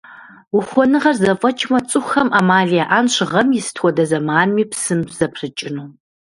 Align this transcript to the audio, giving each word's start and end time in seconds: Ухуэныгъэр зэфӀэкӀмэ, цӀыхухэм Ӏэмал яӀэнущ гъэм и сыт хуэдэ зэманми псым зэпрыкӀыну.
Ухуэныгъэр 0.57 1.15
зэфӀэкӀмэ, 1.21 1.79
цӀыхухэм 1.89 2.29
Ӏэмал 2.31 2.69
яӀэнущ 2.83 3.17
гъэм 3.31 3.47
и 3.59 3.61
сыт 3.65 3.77
хуэдэ 3.79 4.03
зэманми 4.09 4.63
псым 4.71 4.99
зэпрыкӀыну. 5.17 5.87